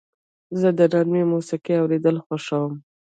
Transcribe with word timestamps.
زه 0.59 0.69
د 0.77 0.79
نرمې 0.93 1.23
موسیقۍ 1.31 1.75
اورېدل 1.79 2.15
خوښوم. 2.25 2.73